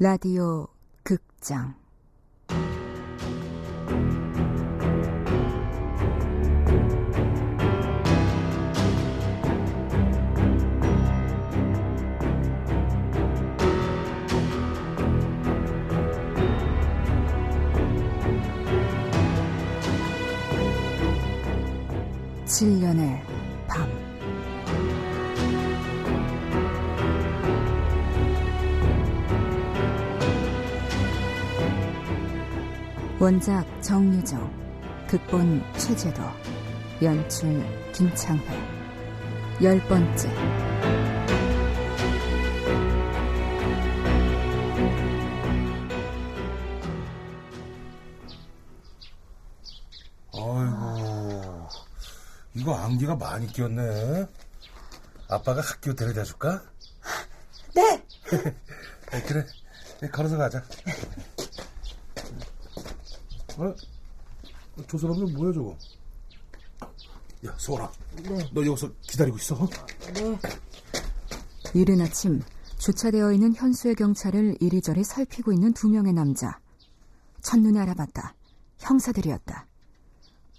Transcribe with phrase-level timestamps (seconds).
[0.00, 0.68] 라디오
[1.02, 1.74] 극장.
[22.46, 23.27] 칠년의
[33.20, 36.22] 원작 정유정, 극본 최재도,
[37.02, 38.44] 연출 김창회,
[39.60, 40.28] 열 번째.
[50.32, 51.68] 아이고,
[52.54, 54.28] 이거 안개가 많이 꼈네.
[55.26, 56.62] 아빠가 학교 데려다 줄까?
[57.74, 58.00] 네.
[59.26, 59.44] 그래,
[60.12, 60.62] 걸어서 가자.
[63.58, 63.74] 어?
[64.88, 65.76] 저 사람들 뭐야 저거?
[67.46, 67.90] 야, 소원아.
[68.22, 68.50] 네.
[68.52, 69.68] 너 여기서 기다리고 있어.
[70.14, 70.38] 네.
[71.74, 72.40] 이른 아침
[72.78, 76.60] 주차되어 있는 현수의 경찰을 이리저리 살피고 있는 두 명의 남자.
[77.42, 78.34] 첫눈에 알아봤다.
[78.78, 79.66] 형사들이었다.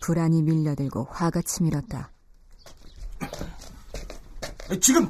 [0.02, 2.12] 불안이 밀려들고 화가 치밀었다.
[4.82, 5.10] 지금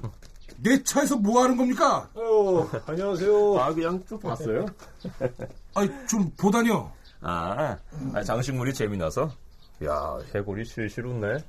[0.57, 2.09] 내 차에서 뭐 하는 겁니까?
[2.13, 3.59] 어, 안녕하세요.
[3.59, 4.65] 아, 그냥 좀 봤어요?
[5.73, 6.91] 아니, 좀 보다니요.
[7.21, 7.77] 아,
[8.13, 9.29] 아, 장식물이 재미나서?
[9.83, 11.43] 야, 해골이 실실 웃네.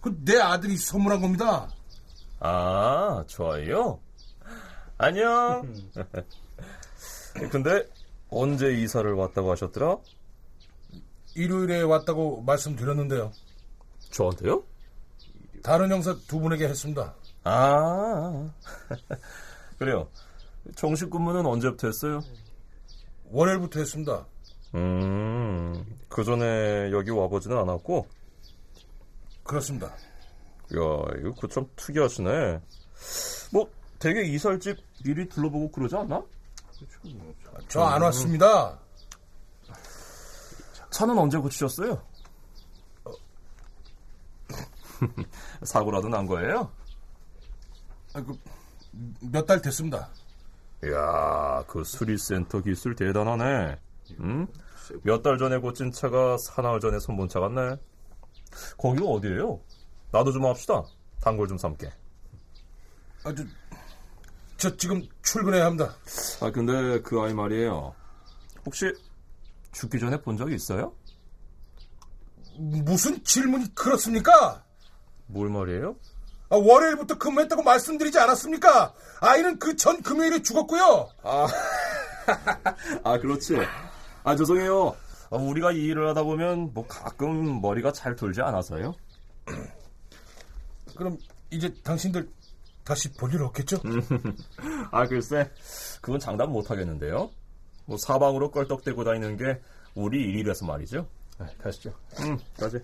[0.00, 1.68] 그 내 아들이 선물한 겁니다.
[2.40, 3.98] 아, 좋아요.
[4.98, 5.74] 안녕.
[7.50, 7.88] 근데
[8.28, 9.96] 언제 이사를 왔다고 하셨더라?
[11.34, 13.32] 일요일에 왔다고 말씀드렸는데요.
[14.10, 14.62] 저한테요?
[15.62, 17.14] 다른 형사 두 분에게 했습니다.
[17.44, 18.50] 아,
[19.78, 20.08] 그래요.
[20.76, 22.20] 정식 근무는 언제부터 했어요?
[23.30, 24.26] 월요일부터 했습니다.
[24.74, 28.06] 음, 그 전에 여기 와보지는 않았고?
[29.44, 29.86] 그렇습니다.
[29.86, 29.94] 야,
[31.20, 32.60] 이거 그참 특이하시네.
[33.52, 36.22] 뭐, 되게 이설집 미리 둘러보고 그러지 않나?
[37.68, 38.78] 저 안 왔습니다.
[40.90, 42.02] 차는 언제 고치셨어요?
[45.62, 46.70] 사고라도 난 거예요?
[48.14, 48.38] 그,
[49.20, 50.08] 몇달 됐습니다.
[50.84, 53.78] 이야, 그 수리센터 기술 대단하네.
[54.20, 54.46] 응?
[55.02, 57.76] 몇 달 전에 고친 차가 사나흘 전에 손본 차 같네.
[58.78, 59.60] 거기가 어디예요?
[60.12, 60.82] 나도 좀 합시다.
[61.20, 61.90] 단골 좀 삼게.
[63.24, 63.44] 아, 저,
[64.56, 65.94] 저 지금 출근해야 합니다.
[66.40, 67.94] 아, 근데 그 아이 말이에요.
[68.66, 68.92] 혹시
[69.72, 70.94] 죽기 전에 본 적이 있어요?
[72.58, 74.64] 무슨 질문이 그렇습니까?
[75.26, 75.96] 뭘 말이에요?
[76.50, 78.94] 아, 월요일부터 근무했다고 말씀드리지 않았습니까?
[79.20, 81.08] 아이는 그 전 금요일에 죽었고요.
[81.24, 81.46] 아,
[83.02, 83.56] 아 그렇지.
[84.24, 84.96] 아, 죄송해요.
[85.30, 88.94] 아, 우리가 이 일을 하다 보면 뭐 가끔 머리가 잘 돌지 않아서요.
[90.96, 91.18] 그럼
[91.50, 92.28] 이제 당신들
[92.84, 93.78] 다시 볼 일 없겠죠?
[94.90, 95.50] 아, 글쎄.
[96.00, 97.30] 그건 장담 못 하겠는데요.
[97.86, 99.60] 뭐 사방으로 껄떡대고 다니는 게
[99.94, 101.06] 우리 일이라서 말이죠.
[101.38, 101.92] 아, 가시죠.
[102.20, 102.78] 응, 가지.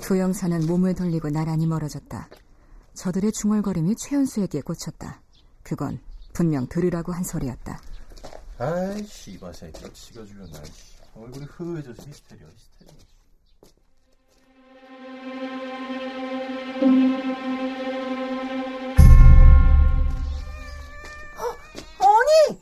[0.00, 2.28] 두 형사는 몸을 돌리고 나란히 멀어졌다.
[2.94, 5.20] 저들의 중얼거림이 최현수에게 꽂혔다.
[5.62, 6.00] 그건
[6.32, 7.80] 분명 들으라고 한 소리였다.
[8.58, 10.12] 아이씨 이봐 새끼 이씨.
[11.14, 12.96] 얼굴이 흐해져서 히스테리야 히스테리
[22.00, 22.60] 어머니!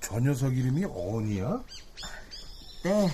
[0.00, 1.62] 저 녀석 이름이 어니야?
[2.84, 3.08] 네.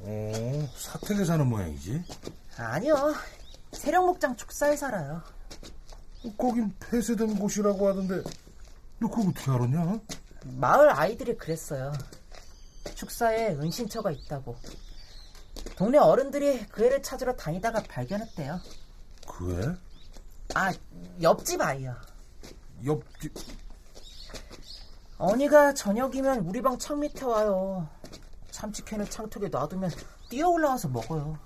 [0.00, 2.02] 어, 사택에 사는 모양이지.
[2.58, 3.14] 아니요.
[3.72, 5.22] 세령목장 축사에 살아요.
[6.36, 8.22] 거긴 폐쇄된 곳이라고 하던데
[8.98, 10.00] 너 그거 어떻게 알았냐?
[10.44, 11.92] 마을 아이들이 그랬어요.
[12.94, 14.56] 축사에 은신처가 있다고.
[15.76, 18.60] 동네 어른들이 그 애를 찾으러 다니다가 발견했대요.
[19.28, 20.54] 그 애?
[20.54, 20.72] 아,
[21.20, 21.94] 옆집 아이요.
[22.84, 23.34] 옆집
[25.18, 27.88] 언니가 저녁이면 우리 방 창 밑에 와요.
[28.50, 29.90] 참치캔을 창틀에 놔두면
[30.30, 31.38] 뛰어 올라와서 먹어요.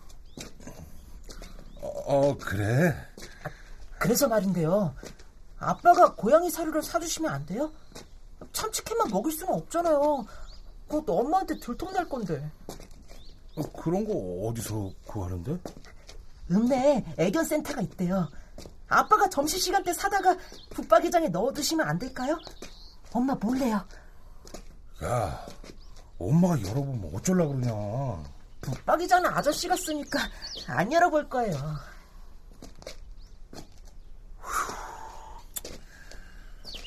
[1.81, 2.95] 어, 어, 그래
[4.11, 4.93] 그래서 말인데요.
[5.61, 7.71] 아빠가 고양이 사료를 사주시면 안 돼요?
[8.53, 10.27] 참치캔만 먹을 수는 없잖아요.
[10.89, 12.51] 그것 엄마한테 들통날 건데.
[13.57, 15.57] 어, 그런 거 어디서 구하는데?
[16.51, 18.29] 읍내에 애견 센터가 있대요.
[18.89, 20.37] 아빠가 점심시간 때 사다가
[20.71, 22.37] 붙박이장에 넣어 두시면 안 될까요?
[23.13, 23.81] 엄마 몰래요.
[25.05, 25.47] 야
[26.19, 28.25] 엄마가 열어보면 어쩌려 그러냐
[28.61, 30.19] 붙박이장은 아저씨가 쓰니까
[30.67, 31.90] 안 열어볼 거예요.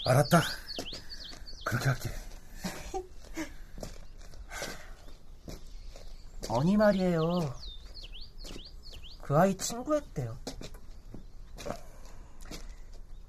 [0.05, 0.41] 알았다.
[1.65, 2.09] 그렇게 할게.
[6.49, 7.53] 언니 말이에요.
[9.21, 10.37] 그 아이 친구였대요.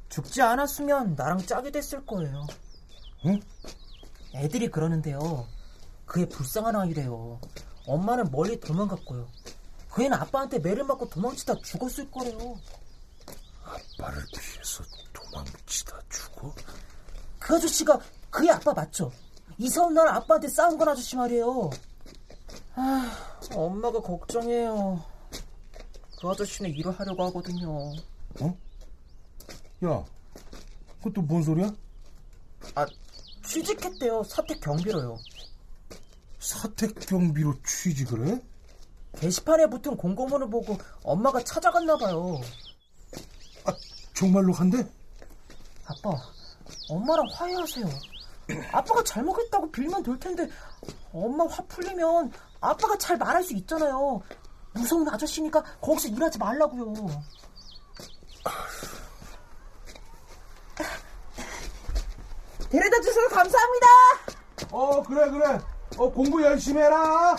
[0.09, 2.47] 죽지 않았으면 나랑 짝이 됐을 거예요.
[3.27, 3.41] 응?
[4.35, 5.49] 애들이 그러는데요.
[6.07, 7.41] 그애 불쌍한 아이래요.
[7.87, 9.29] 엄마는 멀리 도망갔고요.
[9.91, 12.61] 그 애는 아빠한테 매를 맞고 도망치다 죽었을 거래요.
[13.65, 14.85] 아빠를 피해서
[15.35, 16.55] 도망치다 죽어?
[17.41, 17.99] 그 아저씨가
[18.31, 19.11] 그의 아빠 맞죠?
[19.59, 21.71] 이사온 날 아빠한테 싸운 건 아저씨 말이에요.
[22.77, 25.05] 아, 엄마가 걱정해요.
[26.21, 27.93] 그 아저씨는 일을 하려고 하거든요.
[28.41, 28.59] 어?
[29.85, 30.05] 야,
[30.99, 31.73] 그것도 뭔 소리야?
[32.75, 32.87] 아,
[33.45, 34.23] 취직했대요.
[34.25, 35.19] 사택 경비로요.
[36.39, 38.43] 사택 경비로 취직을 해?
[39.19, 42.41] 게시판에 붙은 공고문을 보고 엄마가 찾아갔나 봐요.
[43.65, 43.73] 아,
[44.15, 44.85] 정말로 한대?
[45.87, 46.17] 아빠,
[46.89, 47.87] 엄마랑 화해하세요.
[48.73, 50.49] 아빠가 잘못했다고 빌면 될 텐데
[51.13, 54.23] 엄마 화 풀리면 아빠가 잘 말할 수 있잖아요.
[54.73, 56.95] 무서운 아저씨니까 거기서 일하지 말라고요.
[62.69, 63.87] 데려다 주셔서 감사합니다.
[64.73, 65.61] 어, 그래, 그래.
[65.97, 67.37] 어, 공부 열심히 해라.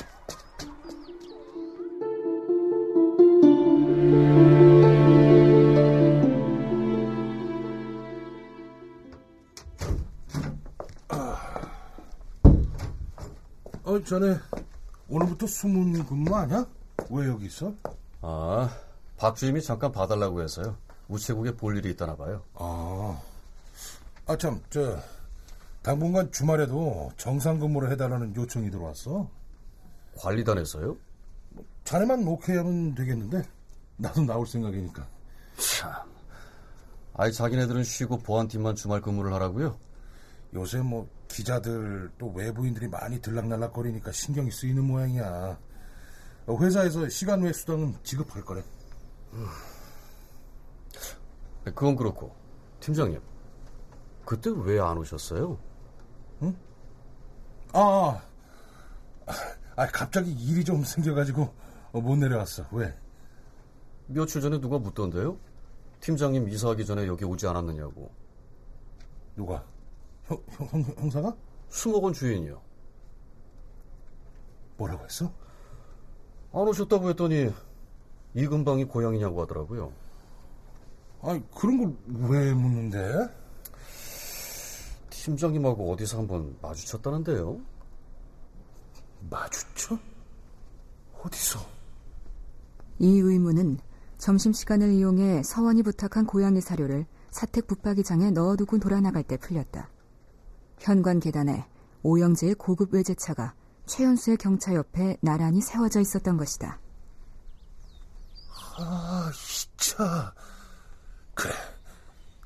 [14.05, 14.37] 전에
[15.09, 16.65] 오늘부터 수문 근무 아니야?
[17.09, 17.73] 왜 여기 있어?
[18.21, 18.69] 아,
[19.17, 20.77] 박 주임이 잠깐 봐달라고 해서요.
[21.07, 22.43] 우체국에 볼 일이 있다나 봐요.
[22.53, 23.19] 아,
[24.27, 24.99] 아, 참, 저,
[25.81, 29.27] 당분간 주말에도 정상 근무를 해달라는 요청이 들어왔어.
[30.17, 30.95] 관리단에서요?
[31.83, 33.43] 자네만 오케이 하면 되겠는데?
[33.97, 35.05] 나도 나올 생각이니까.
[35.57, 35.91] 참.
[37.13, 39.77] 아이, 자기네들은 쉬고 보안팀만 주말 근무를 하라고요?
[40.53, 41.07] 요새 뭐,
[41.39, 45.59] 기자들 또 외부인들이 많이 들락날락거리니까 신경이 쓰이는 모양이야.
[46.47, 48.63] 어, 회사에서 시간 외 수당은 지급할 거래.
[51.65, 52.33] 네, 그건 그렇고,
[52.79, 53.19] 팀장님.
[54.23, 55.57] 그때 왜 안 오셨어요?
[57.73, 58.21] 아,
[59.75, 61.53] 아, 갑자기 일이 좀 생겨가지고
[61.91, 62.65] 어, 못 내려왔어.
[62.71, 62.97] 왜?
[64.07, 65.37] 며칠 전에 누가 묻던데요?
[65.99, 68.09] 팀장님 이사하기 전에 여기 오지 않았느냐고.
[69.35, 69.65] 누가?
[70.27, 71.35] 형, 형, 형, 형사가?
[71.69, 72.61] 수목원 주인이요.
[74.77, 75.31] 뭐라고 했어?
[76.53, 77.49] 안 오셨다고 했더니
[78.33, 79.91] 이 근방이 고향이냐고 하더라고요.
[81.21, 83.27] 아니, 그런 걸 왜 묻는데?
[85.09, 87.59] 팀장님하고 어디서 한번 마주쳤다는데요.
[89.29, 89.97] 마주쳐?
[91.23, 91.59] 어디서?
[92.99, 93.79] 이 의문은
[94.17, 99.89] 점심시간을 이용해 서원이 부탁한 고양이 사료를 사택 붙박이장에 넣어두고 돌아나갈 때 풀렸다.
[100.79, 101.65] 현관 계단에
[102.03, 103.53] 오영재의 고급 외제차가
[103.85, 106.79] 최연수의 경차 옆에 나란히 세워져 있었던 것이다.
[108.77, 110.33] 아, 이 차.
[111.33, 111.53] 그래.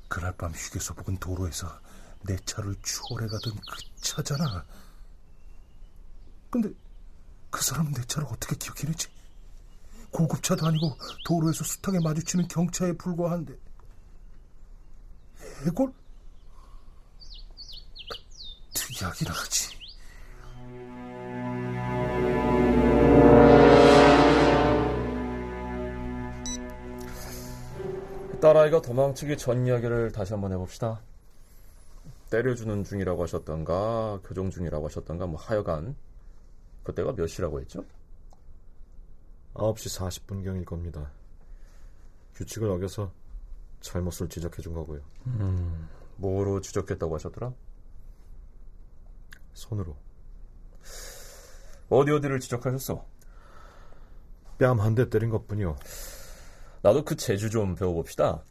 [0.08, 1.68] 그날 밤 휴게소 부근 도로에서
[2.22, 4.64] 내 차를 추월해 가던 그 차잖아.
[6.50, 6.70] 근데
[7.50, 9.08] 그 사람은 내 차를 어떻게 기억해내지?
[10.10, 13.56] 고급차도 아니고 도로에서 숱하게 마주치는 경차에 불과한데
[15.64, 15.92] 해골?
[18.80, 19.78] 특이하긴 하지.
[28.40, 31.02] 딸아이가 도망치기 전 이야기를 다시 한번 해봅시다.
[32.30, 35.94] 때려주는 중이라고 하셨던가 교정 중이라고 하셨던가 뭐 하여간
[36.84, 37.84] 그때가 몇 시라고 했죠?
[39.54, 41.10] 9시 40분경일 겁니다.
[42.34, 43.12] 규칙을 어겨서
[43.80, 45.00] 잘못을 지적해 준 거고요.
[46.16, 47.52] 뭐로 지적했다고 하셨더라?
[49.54, 49.96] 손으로.
[51.88, 53.04] 어디 어디를 지적하셨어?
[54.58, 55.76] 뺨 한 대 때린 것뿐이요.
[56.82, 58.42] 나도 그 재주 좀 배워봅시다.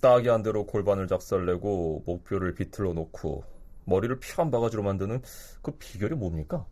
[0.00, 3.44] 따귀 한 대로 골반을 작살내고 목뼈를 비틀어 놓고
[3.84, 5.22] 머리를 피한 바가지로 만드는
[5.62, 6.66] 그 비결이 뭡니까?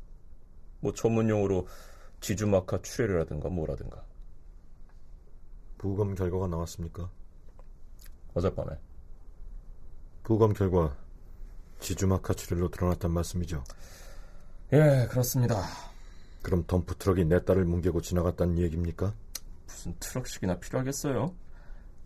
[0.80, 1.66] 뭐 전문용어로
[2.20, 4.04] 지주막하 출혈이라든가 뭐라든가
[5.78, 7.10] 부검 결과가 나왔습니까?
[8.34, 8.76] 어젯밤에
[10.22, 10.96] 부검 결과
[11.84, 13.62] 지주막하 출혈로 드러났단 말씀이죠.
[14.72, 15.62] 예 그렇습니다.
[16.42, 19.12] 그럼 덤프 트럭이 내 딸을 뭉개고 지나갔다는 얘기입니까?
[19.66, 21.34] 무슨 트럭씩이나 필요하겠어요?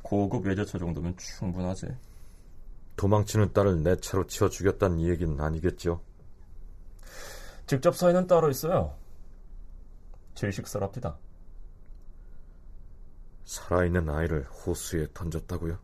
[0.02, 1.86] 고급 외제차 정도면 충분하지.
[2.96, 6.02] 도망치는 딸을 내 차로 치워 죽였다는 얘기는 아니겠죠?
[7.66, 8.96] 직접 사인은 따로 있어요.
[10.34, 11.18] 질식사랍니다.
[13.44, 15.78] 살아있는 아이를 호수에 던졌다고요?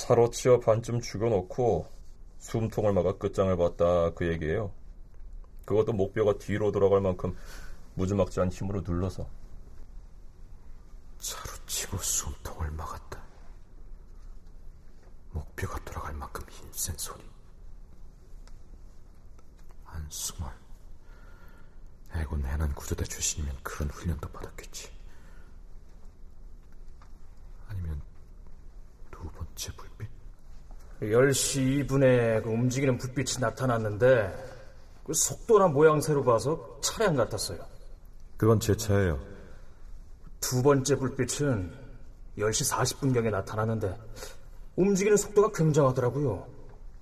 [0.00, 1.86] 차로 치어 반쯤 죽여놓고
[2.38, 4.72] 숨통을 막아 끝장을 봤다 그 얘기예요.
[5.66, 7.36] 그것도 목뼈가 뒤로 돌아갈 만큼
[7.96, 9.28] 무지막지한 힘으로 눌러서.
[11.18, 13.22] 차로 치고 숨통을 막았다.
[15.32, 17.22] 목표가 돌아갈 만큼 힘센 소리.
[19.84, 20.50] 한숨을.
[22.12, 24.90] 해군 해난 구조대 출신이면 그런 훈련도 받았겠지.
[27.68, 28.00] 아니면
[29.20, 30.08] 두 번째 불빛?
[31.00, 34.50] 10시 2분에 그 움직이는 불빛이 나타났는데
[35.04, 37.58] 그 속도나 모양새로 봐서 차량 같았어요.
[38.36, 39.18] 그건 제 차예요.
[40.40, 41.72] 두 번째 불빛은
[42.38, 43.96] 10시 40분경에 나타났는데
[44.76, 46.46] 움직이는 속도가 굉장하더라고요.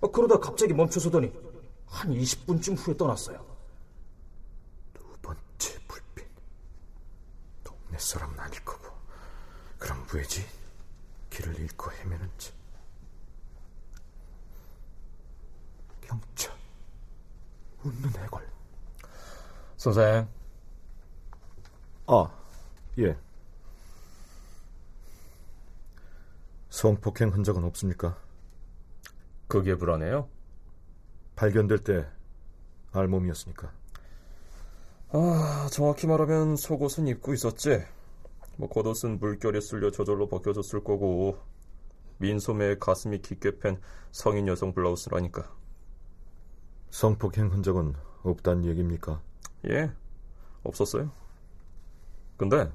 [0.00, 1.32] 어, 그러다 갑자기 멈춰서더니
[1.86, 3.44] 한 20분쯤 후에 떠났어요.
[4.94, 6.26] 두 번째 불빛.
[7.64, 8.88] 동네 사람은 아닐 거고.
[9.78, 10.44] 그럼 왜지?
[11.30, 12.52] 길을 잃고 헤매는 지
[16.08, 16.52] 경찰.
[17.88, 18.46] 웃는 해골.
[19.76, 20.28] 선생.
[22.06, 22.30] 아,
[22.98, 23.16] 예.
[26.70, 28.16] 성폭행 흔적은 없습니까?
[29.46, 30.28] 그게 불안해요?
[31.36, 32.06] 발견될 때
[32.92, 33.72] 알몸이었으니까.
[35.10, 37.84] 아, 정확히 말하면 속옷은 입고 있었지.
[38.56, 41.38] 뭐 겉옷은 물결에 쓸려 저절로 벗겨졌을 거고
[42.18, 43.80] 민소매에 가슴이 깊게 팬
[44.10, 45.57] 성인 여성 블라우스라니까.
[46.90, 49.20] 성폭행 흔적은 없단 얘기입니까?
[49.68, 49.92] 예,
[50.62, 51.10] 없었어요.
[52.36, 52.70] 근데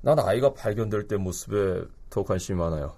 [0.00, 2.94] 난 아이가 발견될 때 모습에 더 관심이 많아요.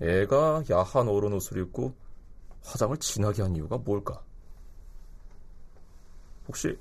[0.00, 1.94] 애가 야한 어른 옷을 입고
[2.64, 4.22] 화장을 진하게 한 이유가 뭘까?
[6.48, 6.78] 혹시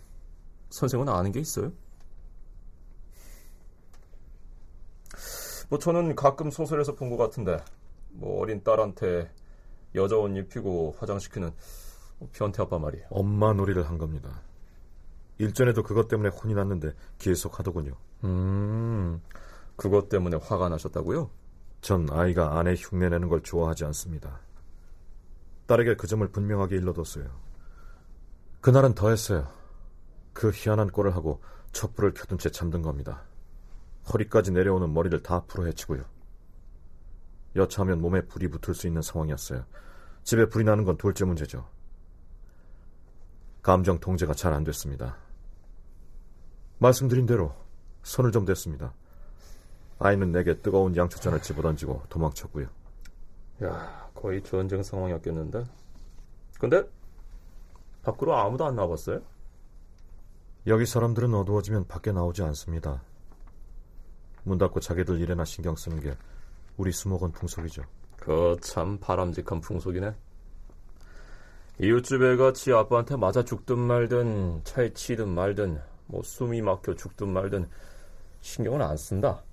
[0.70, 1.72] 선생은 아는 게 있어요?
[5.70, 7.58] 뭐 저는 가끔 소설에서 본 것 같은데
[8.10, 9.32] 뭐 어린 딸한테
[9.96, 11.52] 여자 옷 입히고 화장시키는
[12.32, 13.08] 변태 아빠 말이에요.
[13.10, 14.42] 엄마 놀이를 한 겁니다.
[15.38, 17.96] 일전에도 그것 때문에 혼이 났는데 계속 하더군요.
[18.24, 19.22] 음,
[19.76, 21.30] 그것 때문에 화가 나셨다고요?
[21.82, 24.40] 전 아이가 아내 흉내내는 걸 좋아하지 않습니다.
[25.66, 27.26] 딸에게 그 점을 분명하게 일러뒀어요.
[28.62, 29.48] 그날은 더했어요.
[30.32, 31.42] 그 희한한 꼴을 하고
[31.74, 33.24] 촛불을 켜둔 채 잠든 겁니다.
[34.14, 36.04] 허리까지 내려오는 머리를 다 풀어 헤치고요.
[37.56, 39.66] 여차하면 몸에 불이 붙을 수 있는 상황이었어요.
[40.24, 41.68] 집에 불이 나는 건 둘째 문제죠.
[43.62, 45.18] 감정 통제가 잘 안 됐습니다.
[46.80, 47.56] 말씀드린 대로
[48.04, 48.94] 손을 좀 댔습니다.
[50.00, 52.68] 아이는 내게 뜨거운 양초잔을 집어던지고 도망쳤고요.
[53.64, 55.64] 야, 거의 전쟁 상황이었겠는데.
[56.60, 56.84] 근데
[58.02, 59.22] 밖으로 아무도 안 나와봤어요?
[60.68, 63.02] 여기 사람들은 어두워지면 밖에 나오지 않습니다.
[64.44, 66.18] 문 닫고 자기들 일에나 신경 쓰는 게
[66.78, 67.84] 우리 수목원 풍속이죠.
[68.18, 70.16] 그 참 바람직한 풍속이네.
[71.80, 77.68] 이웃집 애가 지 아빠한테 맞아 죽든 말든 차에 치든 말든 뭐 숨이 막혀 죽든 말든
[78.42, 79.44] 신경을 안 쓴다.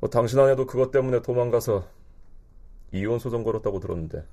[0.00, 1.86] 뭐 당신 아내도 그것 때문에 도망가서
[2.92, 4.24] 이혼 소송 걸었다고 들었는데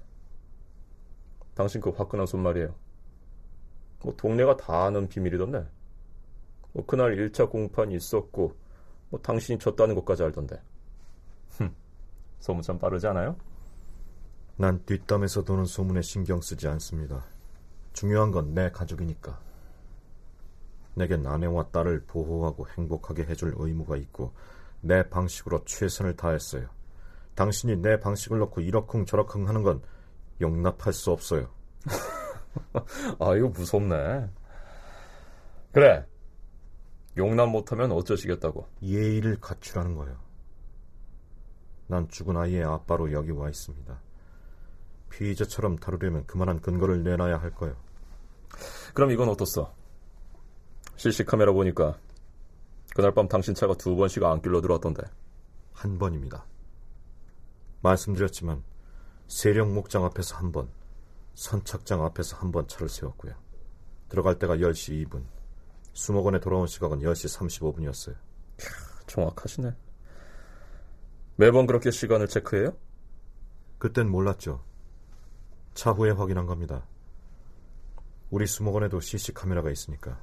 [1.55, 2.73] 당신 그 화끈한 손말이에요.
[4.03, 5.65] 뭐 동네가 다 아는 비밀이던데.
[6.73, 8.55] 뭐 그날 1차 공판이 있었고
[9.09, 10.61] 뭐 당신이 졌다는 것까지 알던데.
[11.57, 11.73] 흠,
[12.39, 13.35] 소문 참 빠르지 않아요?
[14.57, 17.23] 난 뒷담에서 도는 소문에 신경 쓰지 않습니다.
[17.93, 19.39] 중요한 건 내 가족이니까.
[20.95, 24.33] 내겐 아내와 딸을 보호하고 행복하게 해줄 의무가 있고
[24.81, 26.67] 내 방식으로 최선을 다했어요.
[27.35, 29.81] 당신이 내 방식을 놓고 이러쿵 저러쿵 하는 건
[30.41, 31.49] 용납할 수 없어요.
[33.19, 34.27] 아, 이거 무섭네.
[35.71, 36.03] 그래.
[37.17, 38.67] 용납 못하면 어쩌시겠다고.
[38.81, 40.17] 예의를 갖추라는 거예요.
[41.87, 43.99] 난 죽은 아이의 아빠로 여기 와 있습니다.
[45.09, 47.75] 피의자처럼 다루려면 그만한 근거를 내놔야 할 거예요.
[48.93, 49.71] 그럼 이건 어떻소?
[50.95, 51.97] 실시 카메라 보니까
[52.95, 55.03] 그날 밤 당신 차가 두 번씩 안길로 들어왔던데.
[55.73, 56.45] 한 번입니다.
[57.81, 58.63] 말씀드렸지만
[59.27, 60.69] 세령 목장 앞에서 한 번,
[61.35, 63.33] 선착장 앞에서 한 번 차를 세웠고요.
[64.09, 65.23] 들어갈 때가 10시 2분,
[65.97, 68.15] 수목원에 돌아온 시각은 10시 35분이었어요.
[69.07, 69.75] 정확하시네.
[71.37, 72.77] 매번 그렇게 시간을 체크해요?
[73.79, 74.63] 그땐 몰랐죠.
[75.73, 76.85] 차후에 확인한 겁니다.
[78.29, 80.21] 우리 수목원에도 CC 카메라가 있으니까.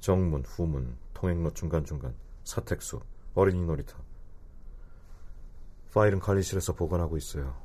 [0.00, 3.00] 정문, 후문, 통행로 중간중간, 사택수,
[3.34, 3.98] 어린이 놀이터.
[5.92, 7.60] 파일은 관리실에서 보관하고 있어요.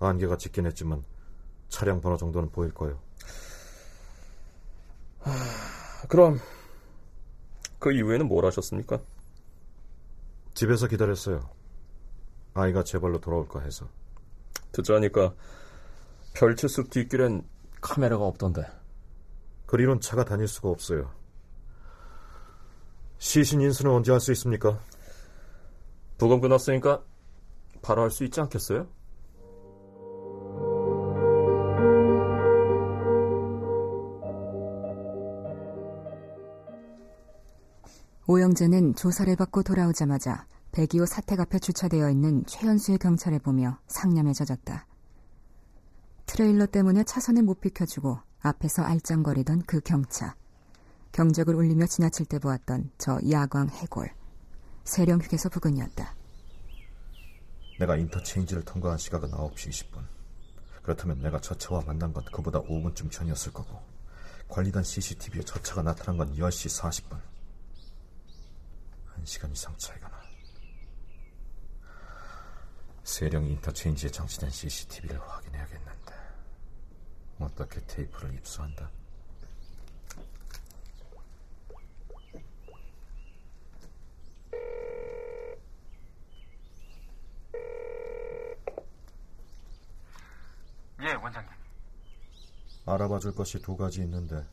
[0.00, 1.04] 안개가 짙긴 했지만
[1.68, 3.05] 차량 번호 정도는 보일 거예요.
[6.08, 6.38] 그럼
[7.78, 9.00] 그 이후에는 뭘 하셨습니까?
[10.54, 11.48] 집에서 기다렸어요.
[12.54, 13.88] 아이가 제 발로 돌아올까 해서.
[14.72, 15.34] 듣자니까
[16.34, 17.46] 별채숲 뒷길엔
[17.80, 18.62] 카메라가 없던데.
[19.66, 21.12] 그리론 차가 다닐 수가 없어요.
[23.18, 24.80] 시신 인수는 언제 할 수 있습니까?
[26.18, 27.02] 부검 끝났으니까
[27.82, 28.88] 바로 할 수 있지 않겠어요?
[38.28, 44.88] 오영재는 조사를 받고 돌아오자마자 102호 사택 앞에 주차되어 있는 최현수의 경찰을 보며 상념에 젖었다.
[46.26, 50.34] 트레일러 때문에 차선을 못 비켜주고 앞에서 알짱거리던 그 경차.
[51.12, 54.10] 경적을 울리며 지나칠 때 보았던 저 야광 해골.
[54.82, 56.16] 세령 휴게소 부근이었다.
[57.78, 60.02] 내가 인터체인지를 통과한 시각은 9시 20분.
[60.82, 63.78] 그렇다면 내가 저 차와 만난 건 그보다 5분쯤 전이었을 거고
[64.48, 67.35] 관리단 CCTV에 저 차가 나타난 건 10시 40분.
[69.26, 70.22] 1시간 이상 차이가 나.
[73.02, 76.14] 세령 인터체인지에 장치된 CCTV를 확인해야겠는데
[77.40, 78.88] 어떻게 테이프를 입수한다?
[91.00, 91.50] 예, 원장님.
[92.86, 94.44] 알아봐 줄 것이 두 가지 있는데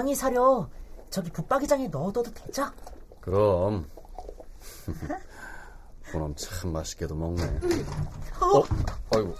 [0.00, 0.66] 고양이 사료
[1.10, 2.64] 저기 붙박이장에 넣어둬도 되죠?
[3.20, 3.84] 그럼.
[6.10, 7.42] 그놈 참 맛있게도 먹네.
[8.40, 8.58] 어?
[8.60, 8.64] 어?
[9.14, 9.34] 아이고.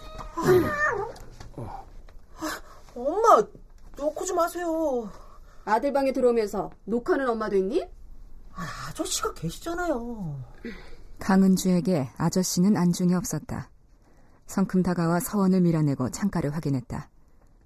[2.95, 3.43] 엄마
[3.97, 5.11] 놓고 좀 하세요.
[5.65, 7.89] 아들 방에 들어오면서 녹화는 엄마도 있니?
[8.53, 10.45] 아 저씨가 계시잖아요.
[11.21, 13.71] 강은주에게 아저씨는 안중에 없었다.
[14.45, 17.09] 성큼 다가와 서원을 밀어내고 창가를 확인했다.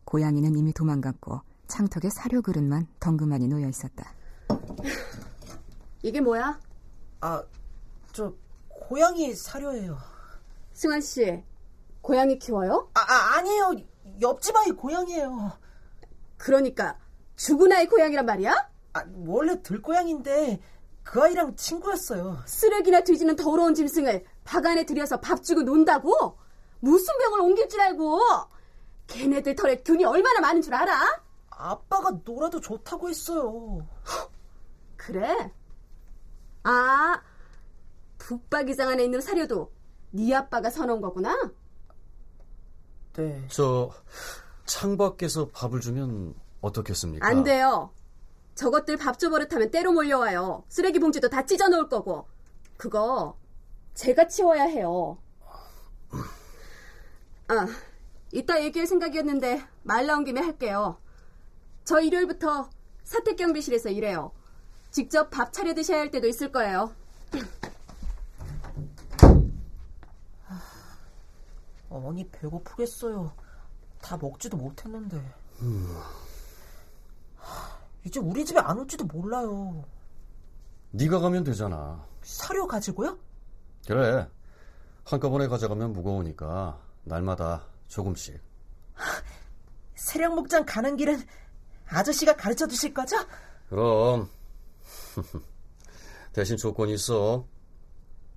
[0.04, 4.12] 고양이는 이미 도망갔고 창턱에 사료 그릇만 덩그마니 놓여 있었다.
[6.02, 6.60] 이게 뭐야?
[7.20, 7.42] 아,
[8.12, 8.32] 저
[8.68, 9.96] 고양이 사료예요.
[10.72, 11.42] 승환 씨,
[12.02, 12.90] 고양이 키워요?
[12.94, 13.74] 아, 아 아니에요.
[14.20, 15.52] 옆집 아이 고양이에요.
[16.36, 16.98] 그러니까
[17.36, 18.70] 죽은 아이 고양이란 말이야?
[18.92, 20.60] 아, 원래 들고양인데
[21.02, 22.38] 그 아이랑 친구였어요.
[22.46, 26.38] 쓰레기나 뒤지는 더러운 짐승을 박 안에 들여서 밥 주고 논다고?
[26.80, 28.20] 무슨 병을 옮길 줄 알고?
[29.06, 31.22] 걔네들 털에 균이 얼마나 많은 줄 알아?
[31.64, 33.86] 아빠가 놀아도 좋다고 했어요.
[34.96, 35.50] 그래?
[36.62, 37.22] 아,
[38.18, 39.72] 북박이장 안에 있는 사료도
[40.10, 41.52] 네 아빠가 사놓은 거구나?
[43.14, 43.46] 네.
[43.48, 43.90] 저
[44.66, 47.26] 창밖에서 밥을 주면 어떻겠습니까?
[47.26, 47.90] 안 돼요.
[48.54, 50.64] 저것들 밥 줘버릇하면 때로 몰려와요.
[50.68, 52.28] 쓰레기 봉지도 다 찢어 놓을 거고.
[52.76, 53.38] 그거
[53.94, 55.16] 제가 치워야 해요.
[57.48, 57.66] 아,
[58.32, 60.98] 이따 얘기할 생각이었는데 말 나온 김에 할게요.
[61.84, 62.70] 저 일요일부터
[63.04, 64.32] 사택경비실에서 일해요.
[64.90, 66.94] 직접 밥 차려 드셔야 할 때도 있을 거예요.
[71.90, 73.32] 어머니 배고프겠어요.
[74.00, 75.16] 다 먹지도 못했는데.
[75.60, 75.96] 음.
[78.04, 79.84] 이제 우리 집에 안 올지도 몰라요.
[80.90, 82.04] 네가 가면 되잖아.
[82.22, 83.18] 사료 가지고요?
[83.86, 84.28] 그래.
[85.04, 88.40] 한꺼번에 가져가면 무거우니까 날마다 조금씩.
[89.94, 91.20] 세령 목장 가는 길은
[91.88, 93.16] 아저씨가 가르쳐 주실 거죠?
[93.68, 94.28] 그럼
[96.32, 97.46] 대신 조건이 있어.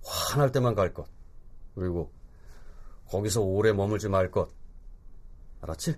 [0.03, 1.07] 화날 때만 갈 것.
[1.75, 2.11] 그리고
[3.09, 4.49] 거기서 오래 머물지 말 것.
[5.61, 5.95] 알았지?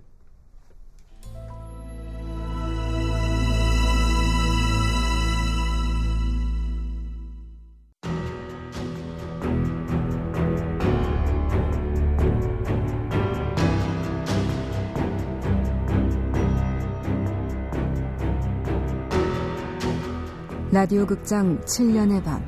[20.80, 22.42] 라디오 극장 7년의 밤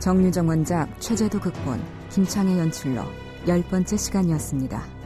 [0.00, 1.80] 정유정 원작 최재도 극본
[2.10, 3.04] 김창의 연출로
[3.46, 4.99] 열 번째 시간이었습니다.